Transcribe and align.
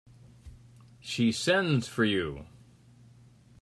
She 0.99 1.31
sends 1.31 1.87
for 1.87 2.03
you. 2.03 2.47